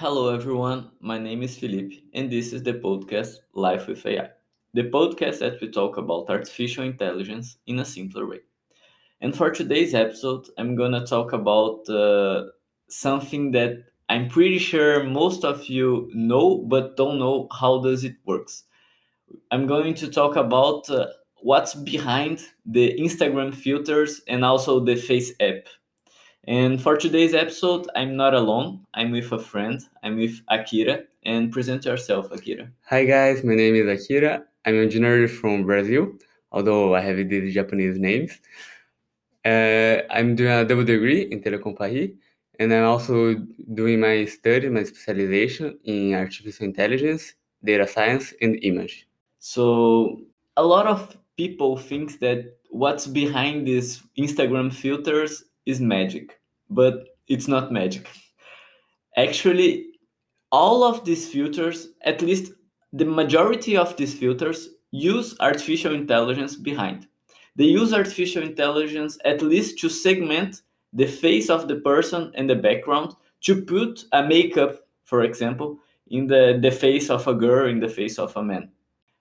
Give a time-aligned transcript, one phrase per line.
[0.00, 0.92] Hello, everyone.
[1.00, 4.30] My name is Felipe, and this is the podcast Life with AI,
[4.72, 8.38] the podcast that we talk about artificial intelligence in a simpler way.
[9.20, 12.44] And for today's episode, I'm going to talk about uh,
[12.88, 18.16] something that I'm pretty sure most of you know but don't know how does it
[18.24, 18.64] works.
[19.50, 21.08] I'm going to talk about uh,
[21.42, 25.66] what's behind the Instagram filters and also the Face app.
[26.44, 28.86] And for today's episode, I'm not alone.
[28.94, 29.80] I'm with a friend.
[30.02, 31.02] I'm with Akira.
[31.26, 32.70] And present yourself, Akira.
[32.86, 34.42] Hi guys, my name is Akira.
[34.64, 36.12] I'm originally from Brazil,
[36.50, 38.40] although I have these Japanese names.
[39.44, 42.12] Uh, I'm doing a double degree in Telecom Paris,
[42.58, 43.34] and I'm also
[43.74, 49.06] doing my study, my specialization in artificial intelligence, data science, and image.
[49.40, 50.22] So
[50.56, 57.48] a lot of people think that what's behind these Instagram filters is magic, but it's
[57.48, 58.08] not magic.
[59.16, 59.86] Actually,
[60.52, 62.52] all of these filters, at least
[62.92, 67.06] the majority of these filters, use artificial intelligence behind.
[67.56, 72.56] They use artificial intelligence at least to segment the face of the person and the
[72.56, 77.80] background to put a makeup, for example, in the, the face of a girl, in
[77.80, 78.70] the face of a man.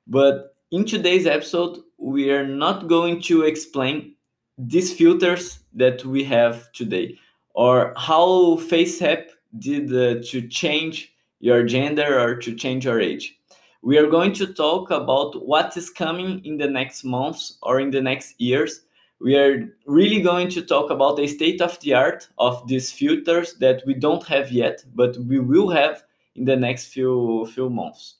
[0.07, 4.15] But in today's episode, we are not going to explain
[4.59, 7.17] these filters that we have today
[7.53, 13.39] or how FaceApp did uh, to change your gender or to change your age.
[13.81, 17.91] We are going to talk about what is coming in the next months or in
[17.91, 18.81] the next years.
[19.21, 23.55] We are really going to talk about the state of the art of these filters
[23.55, 26.03] that we don't have yet, but we will have
[26.35, 28.15] in the next few few months.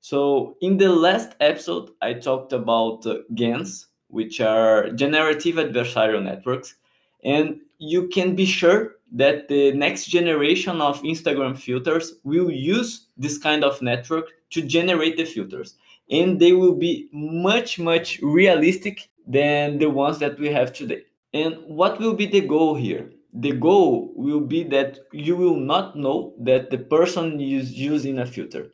[0.00, 6.76] So in the last episode, I talked about uh, GANs, which are generative adversarial networks.
[7.24, 13.38] And you can be sure that the next generation of Instagram filters will use this
[13.38, 15.74] kind of network to generate the filters.
[16.10, 21.02] And they will be much, much realistic than the ones that we have today.
[21.32, 23.10] And what will be the goal here?
[23.32, 28.26] The goal will be that you will not know that the person is using a
[28.26, 28.70] filter.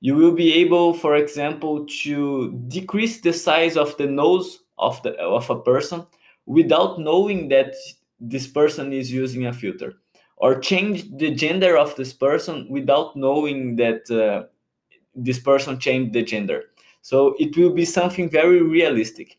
[0.00, 5.14] You will be able, for example, to decrease the size of the nose of the
[5.18, 6.06] of a person
[6.46, 7.74] without knowing that
[8.20, 9.94] this person is using a filter
[10.36, 14.46] or change the gender of this person without knowing that uh,
[15.14, 16.64] this person changed the gender.
[17.02, 19.38] So it will be something very realistic.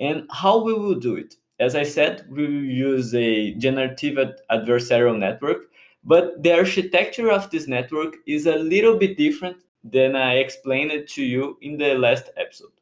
[0.00, 1.36] And how we will do it?
[1.60, 4.16] As i said we will use a generative
[4.50, 5.70] adversarial network
[6.02, 11.06] but the architecture of this network is a little bit different than i explained it
[11.08, 12.72] to you in the last episode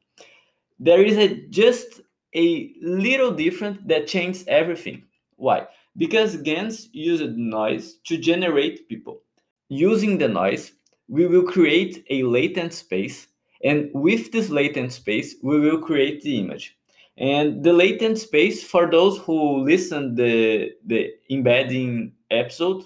[0.80, 2.00] there is a just
[2.34, 5.04] a little different that changes everything.
[5.36, 5.66] Why?
[5.96, 9.20] Because GANs used noise to generate people.
[9.68, 10.72] Using the noise,
[11.08, 13.28] we will create a latent space,
[13.62, 16.76] and with this latent space, we will create the image.
[17.18, 22.84] And the latent space, for those who listen the the embedding episode,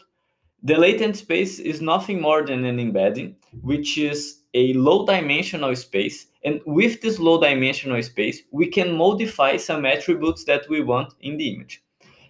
[0.63, 6.27] the latent space is nothing more than an embedding, which is a low dimensional space.
[6.45, 11.39] And with this low dimensional space, we can modify some attributes that we want in
[11.39, 11.83] the image.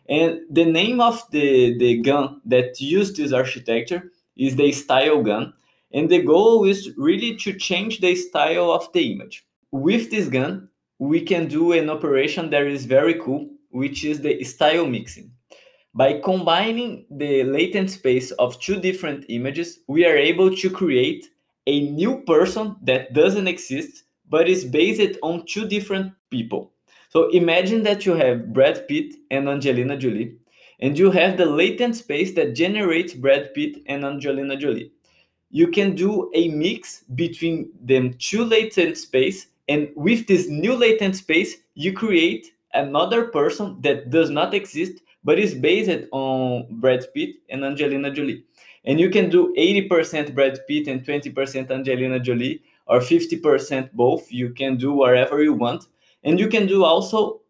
[0.09, 5.53] And the name of the, the GAN that used this architecture is the StyleGAN.
[5.93, 9.47] And the goal is really to change the style of the image.
[9.73, 14.45] With this GAN, we can do an operation that is very cool, which is the
[14.45, 15.33] style mixing.
[15.93, 21.27] By combining the latent space of two different images, we are able to create
[21.67, 24.04] a new person that doesn't exist
[24.35, 26.73] but it's based on two different people.
[27.09, 30.35] So imagine that you have Brad Pitt and Angelina Jolie,
[30.81, 34.91] and you have the latent space that generates Brad Pitt and Angelina Jolie.
[35.53, 41.15] You can do a mix between them two latent space, and with this new latent
[41.15, 47.37] space, you create another person that does not exist but is based on Brad Pitt
[47.51, 48.43] and Angelina Jolie.
[48.85, 54.31] And you can do 80% Brad Pitt and 20% Angelina Jolie or 50% both.
[54.31, 55.87] You can do whatever you want.
[56.23, 57.41] And you can do also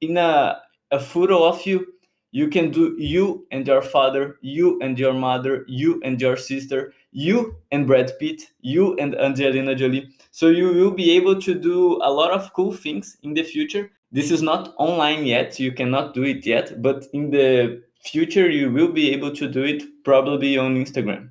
[0.00, 0.60] in a,
[0.90, 1.86] a photo of you,
[2.32, 6.92] you can do you and your father, you and your mother, you and your sister,
[7.10, 10.10] you and Brad Pitt, you and Angelina Jolie.
[10.30, 13.90] So you will be able to do a lot of cool things in the future
[14.12, 18.72] this is not online yet, you cannot do it yet, but in the future you
[18.72, 21.30] will be able to do it probably on Instagram.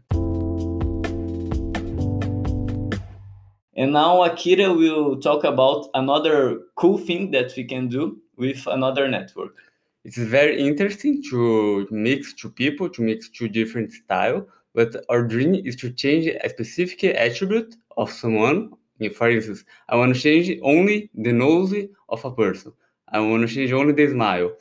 [3.80, 9.08] And now Akira will talk about another cool thing that we can do with another
[9.08, 9.56] network.
[10.04, 14.46] It's very interesting to mix two people, to mix two different style,
[14.76, 18.74] but our dream is to change a specific attribute of someone.
[19.16, 21.74] For instance, I want to change only the nose
[22.10, 22.74] of a person.
[23.14, 24.52] I want to change only the smile.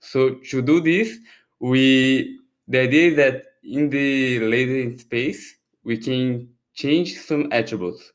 [0.00, 1.16] So to do this,
[1.60, 2.38] we
[2.68, 8.12] the idea is that in the latent space we can change some attributes.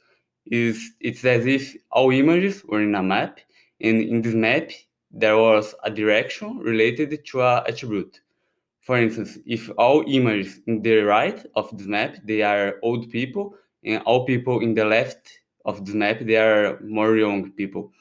[0.52, 3.40] Is it's as if all images were in a map,
[3.80, 4.70] and in this map
[5.10, 8.20] there was a direction related to a attribute.
[8.82, 13.56] For instance, if all images in the right of this map they are old people,
[13.86, 17.94] and all people in the left of this map they are more young people.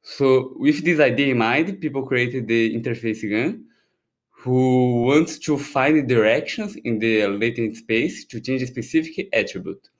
[0.00, 3.66] So with this idea in mind, people created the interface GAN,
[4.30, 9.90] who wants to find directions in the latent space to change a specific attribute.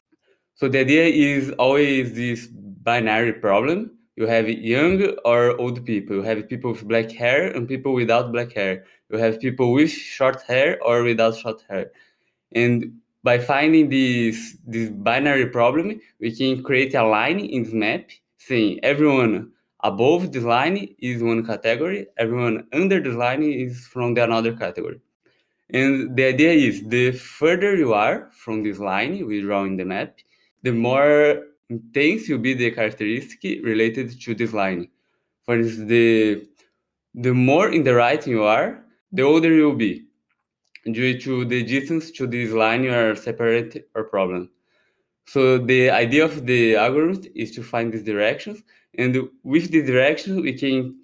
[0.54, 3.90] So the idea is always this binary problem.
[4.16, 6.16] You have young or old people.
[6.16, 8.84] You have people with black hair and people without black hair.
[9.10, 11.90] You have people with short hair or without short hair.
[12.52, 18.10] And by finding this this binary problem, we can create a line in this map
[18.38, 19.50] saying everyone
[19.82, 25.00] above this line is one category, everyone under this line is from the another category.
[25.70, 29.84] And the idea is the further you are from this line we draw in the
[29.84, 30.18] map,
[30.64, 34.88] the more intense will be the characteristic related to this line.
[35.44, 36.48] For instance, the
[37.14, 40.06] the more in the right you are, the older you will be.
[40.90, 44.50] Due to the distance to this line you are separate or problem.
[45.26, 48.62] So the idea of the algorithm is to find these directions,
[48.98, 50.94] and with these directions we can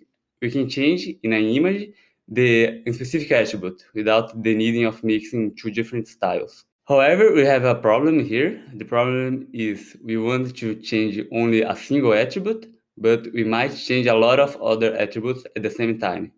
[0.42, 1.92] we can change in an image
[2.28, 6.64] the specific attribute without the needing of mixing two different styles.
[6.90, 8.60] However, we have a problem here.
[8.74, 12.66] The problem is we want to change only a single attribute,
[12.98, 16.32] but we might change a lot of other attributes at the same time.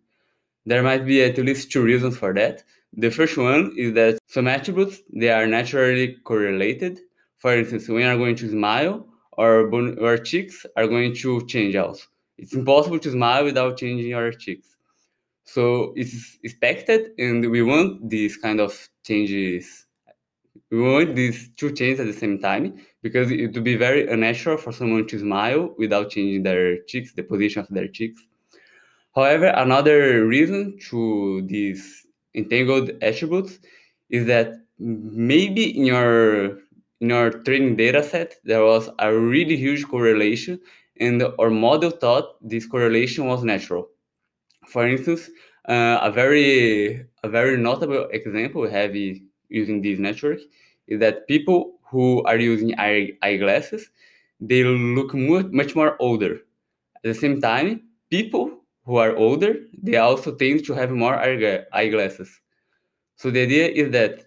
[0.67, 2.65] There might be at least two reasons for that.
[2.93, 7.01] The first one is that some attributes, they are naturally correlated.
[7.39, 9.07] For instance, when you are going to smile,
[9.39, 9.75] our,
[10.05, 12.05] our cheeks are going to change also.
[12.37, 14.77] It's impossible to smile without changing our cheeks.
[15.45, 19.87] So it's expected, and we want these kind of changes
[20.71, 24.57] we want these two changes at the same time because it would be very unnatural
[24.57, 28.23] for someone to smile without changing their cheeks, the position of their cheeks.
[29.15, 33.59] However, another reason to these entangled attributes
[34.09, 36.59] is that maybe in your
[37.01, 40.59] in your training data set there was a really huge correlation
[40.99, 43.89] and our model thought this correlation was natural.
[44.69, 45.29] For instance,
[45.69, 48.95] uh, a very a very notable example we have
[49.53, 50.41] using this network
[50.89, 53.91] is that people who are using eye, eyeglasses
[54.41, 56.41] they look much more older.
[56.97, 61.17] At the same time people who are older they also tend to have more
[61.73, 62.41] eyeglasses.
[63.17, 64.27] So the idea is that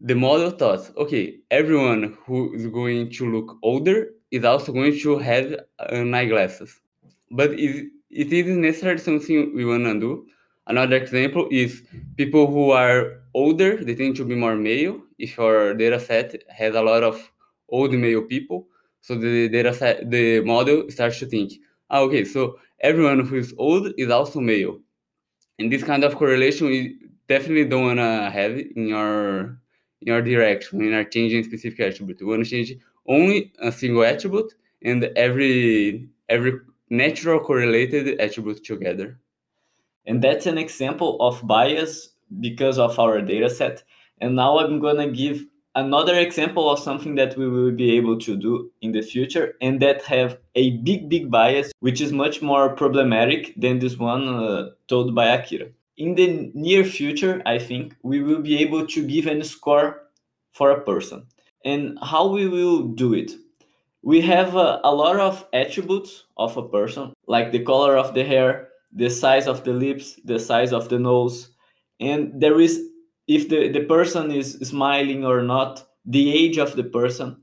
[0.00, 5.18] the model thought okay everyone who is going to look older is also going to
[5.18, 5.54] have
[5.90, 6.80] an eyeglasses.
[7.30, 10.26] But it isn't necessarily something we want to do
[10.66, 11.82] Another example is
[12.16, 15.00] people who are older, they tend to be more male.
[15.18, 17.30] If your data set has a lot of
[17.68, 18.68] old male people,
[19.00, 21.52] so the data set, the model starts to think,
[21.90, 24.78] ah, okay, so everyone who is old is also male.
[25.58, 26.98] And this kind of correlation we
[27.28, 29.58] definitely don't want to have in your
[30.02, 32.20] in your direction, in our changing specific attribute.
[32.20, 32.74] We want to change
[33.06, 34.52] only a single attribute
[34.82, 36.54] and every every
[36.90, 39.18] natural correlated attribute together.
[40.06, 43.82] And that's an example of bias because of our data set.
[44.20, 45.44] And now I'm going to give
[45.74, 49.80] another example of something that we will be able to do in the future and
[49.80, 54.70] that have a big, big bias, which is much more problematic than this one uh,
[54.88, 55.68] told by Akira.
[55.96, 60.02] In the near future, I think we will be able to give a score
[60.52, 61.26] for a person.
[61.64, 63.32] And how we will do it?
[64.02, 68.24] We have uh, a lot of attributes of a person, like the color of the
[68.24, 71.50] hair, the size of the lips, the size of the nose,
[72.00, 72.80] and there is
[73.28, 77.36] if the, the person is smiling or not, the age of the person,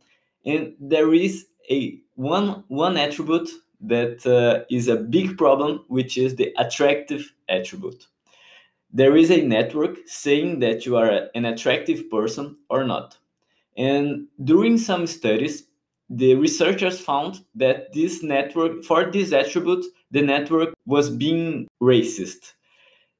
[0.46, 3.50] and there is a one one attribute
[3.82, 8.08] that uh, is a big problem, which is the attractive attribute.
[8.92, 13.18] There is a network saying that you are an attractive person or not.
[13.78, 15.68] And during some studies,
[16.10, 22.54] the researchers found that this network, for this attribute, the network was being racist.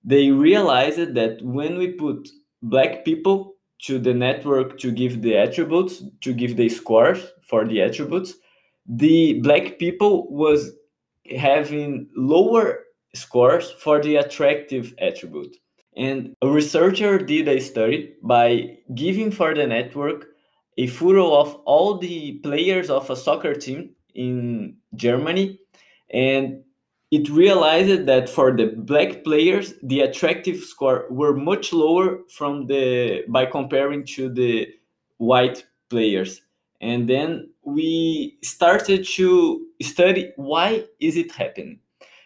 [0.04, 2.30] They realized that when we put
[2.62, 7.82] black people to the network to give the attributes, to give the scores for the
[7.82, 8.36] attributes,
[8.88, 10.72] the black people was
[11.38, 12.80] having lower
[13.14, 15.56] scores for the attractive attribute.
[15.96, 20.28] And a researcher did a study by giving for the network
[20.78, 25.60] a photo of all the players of a soccer team in Germany.
[26.12, 26.64] And
[27.12, 33.24] it realized that for the black players, the attractive score were much lower from the
[33.28, 34.68] by comparing to the
[35.18, 36.42] white players.
[36.82, 41.80] And then we started to study why is it happening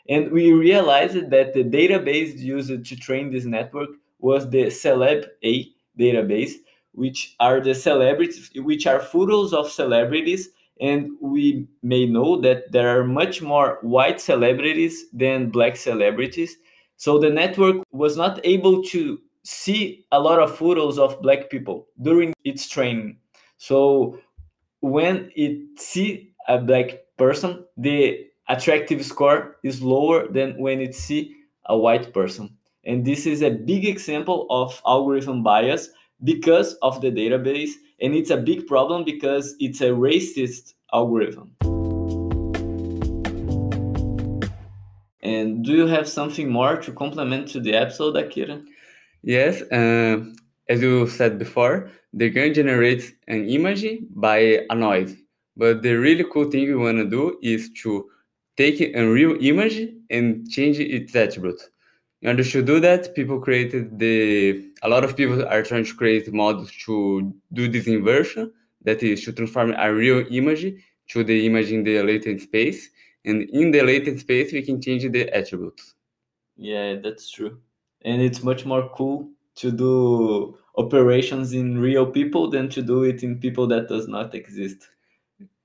[0.09, 5.71] and we realized that the database used to train this network was the celeb a
[5.99, 6.53] database
[6.93, 10.49] which are the celebrities which are photos of celebrities
[10.81, 16.57] and we may know that there are much more white celebrities than black celebrities
[16.97, 21.87] so the network was not able to see a lot of photos of black people
[22.01, 23.17] during its training
[23.57, 24.17] so
[24.81, 31.35] when it see a black person the attractive score is lower than when it see
[31.67, 32.55] a white person.
[32.85, 35.89] And this is a big example of algorithm bias
[36.23, 37.71] because of the database.
[38.01, 41.55] And it's a big problem because it's a racist algorithm.
[45.21, 48.61] And do you have something more to complement to the episode, Akira?
[49.23, 49.61] Yes.
[49.71, 50.25] Uh,
[50.69, 55.15] as you said before, the GAN generates an image by a noise.
[55.55, 58.09] But the really cool thing we want to do is to
[58.57, 61.69] take a real image and change its attributes.
[62.23, 64.71] In order to do that, people created the.
[64.81, 68.49] A lot of people are trying to create models to do this inversion,
[68.83, 70.73] that is, to transform a real image
[71.09, 72.89] to the image in the latent space.
[73.25, 75.95] And in the latent space, we can change the attributes.
[76.55, 77.59] Yeah, that's true.
[78.03, 83.21] And it's much more cool to do operations in real people than to do it
[83.23, 84.87] in people that does not exist.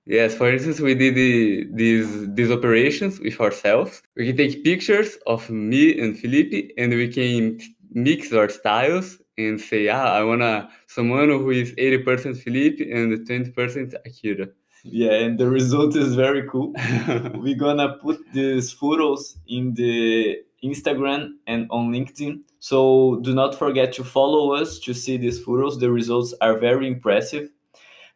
[0.09, 4.03] Yes, for instance, we did the, these these operations with ourselves.
[4.17, 7.61] We can take pictures of me and Felipe, and we can
[7.93, 13.27] mix our styles and say, ah, I wanna someone who is eighty percent Felipe and
[13.27, 14.49] twenty percent Akira.
[14.83, 16.73] Yeah, and the result is very cool.
[17.35, 22.45] We're gonna put these photos in the Instagram and on LinkedIn.
[22.61, 25.79] So do not forget to follow us to see these photos.
[25.79, 27.51] The results are very impressive.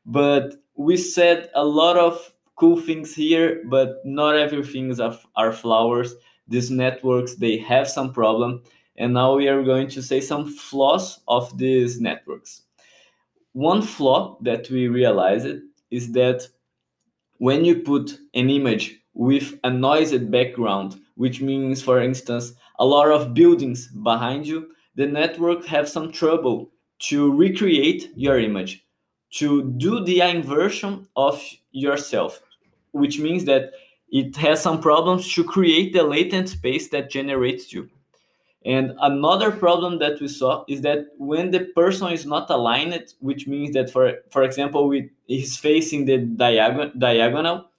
[0.07, 6.15] But we said a lot of cool things here, but not everything is are flowers.
[6.49, 8.63] These networks they have some problem,
[8.97, 12.63] and now we are going to say some flaws of these networks.
[13.53, 16.49] One flaw that we realized is that
[17.39, 23.09] when you put an image with a noisy background, which means, for instance, a lot
[23.11, 28.82] of buildings behind you, the network have some trouble to recreate your image
[29.33, 32.43] to do the inversion of yourself,
[32.93, 33.73] which means that
[34.11, 37.89] it has some problems to create the latent space that generates you.
[38.65, 43.49] And another problem that we saw is that when the person is not aligned, which
[43.49, 47.71] means that for for example, with is facing the diagonal diagonal,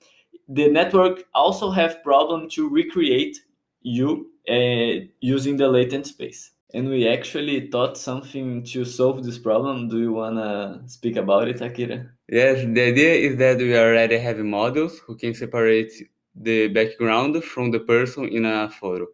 [0.50, 3.39] the network also have problem to recreate
[3.81, 9.88] you uh, using the latent space and we actually thought something to solve this problem.
[9.89, 12.10] Do you want to speak about it, Akira?
[12.27, 15.92] Yes, the idea is that we already have models who can separate
[16.36, 19.06] the background from the person in a photo.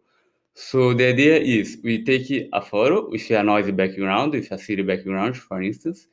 [0.54, 4.82] So the idea is we take a photo with a noisy background, with a city
[4.82, 6.06] background, for instance,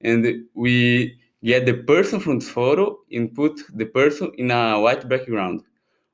[0.00, 5.06] and we get the person from the photo and put the person in a white
[5.08, 5.62] background.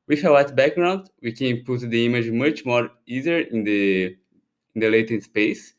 [0.09, 4.17] With a white background, we can put the image much more easier in the
[4.75, 5.75] in the latent space.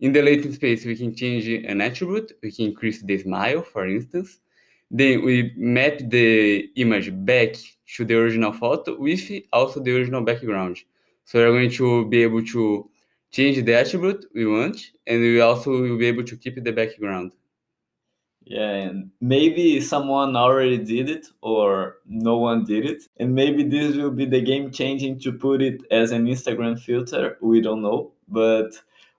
[0.00, 2.32] In the latent space, we can change an attribute.
[2.42, 4.40] We can increase the smile, for instance.
[4.90, 7.56] Then we map the image back
[7.96, 10.78] to the original photo with also the original background.
[11.24, 12.88] So we're going to be able to
[13.30, 17.32] change the attribute we want, and we also will be able to keep the background.
[18.44, 23.02] Yeah, and maybe someone already did it or no one did it.
[23.18, 27.36] And maybe this will be the game changing to put it as an Instagram filter.
[27.42, 28.12] We don't know.
[28.28, 28.70] But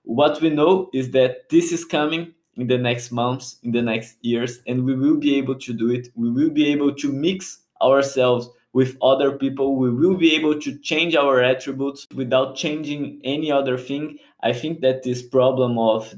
[0.04, 4.16] what we know is that this is coming in the next months, in the next
[4.22, 6.08] years, and we will be able to do it.
[6.14, 9.76] We will be able to mix ourselves with other people.
[9.76, 14.18] We will be able to change our attributes without changing any other thing.
[14.42, 16.14] I think that this problem of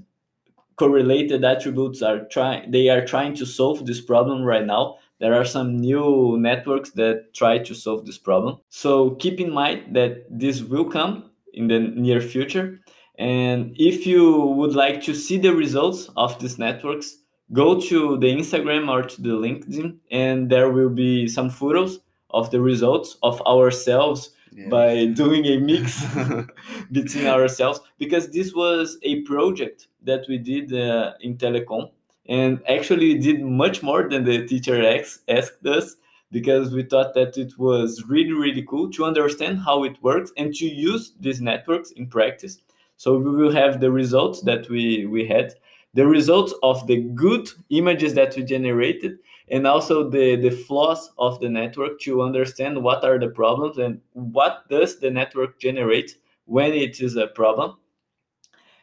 [0.76, 5.44] correlated attributes are trying they are trying to solve this problem right now there are
[5.44, 10.62] some new networks that try to solve this problem so keep in mind that this
[10.62, 12.80] will come in the near future
[13.22, 14.24] and if you
[14.58, 17.08] would like to see the results of these networks
[17.52, 22.00] go to the instagram or to the linkedin and there will be some photos
[22.30, 24.68] of the results of ourselves Yes.
[24.68, 26.04] by doing a mix
[26.92, 31.90] between ourselves because this was a project that we did uh, in telecom
[32.28, 35.96] and actually did much more than the teacher X asked us
[36.30, 40.54] because we thought that it was really really cool to understand how it works and
[40.56, 42.58] to use these networks in practice
[43.02, 45.52] so we will have the results that we we had
[45.92, 49.18] the results of the good images that we generated
[49.48, 54.00] and also the the flaws of the network to understand what are the problems and
[54.12, 57.76] what does the network generate when it is a problem.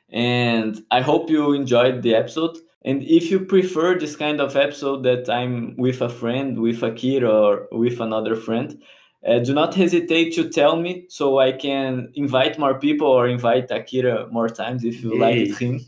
[0.09, 2.57] And i hope you enjoyed the episode.
[2.83, 6.91] And if you prefer this kind of episode that i'm with a friend with a
[6.91, 8.81] kid, or with another friend
[9.27, 13.69] uh, do not hesitate to tell me so i can invite more people or invite
[13.71, 15.79] akira more times if you like him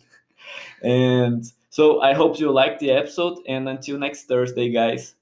[0.81, 3.39] and so I hope you liked the episode.
[3.47, 5.15] And until next Thursday, guys.